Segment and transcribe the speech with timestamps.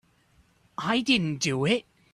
[0.79, 1.85] I didn't do it.